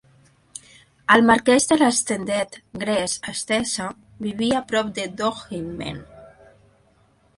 El 1.15 1.25
marquès 1.29 1.67
de 1.71 1.77
l'Extended 1.81 2.57
Grace 2.85 3.21
a 3.27 3.35
estesa 3.35 3.87
vivia 4.29 4.63
prop 4.73 4.91
de 4.99 5.07
Dongzhimen. 5.21 6.01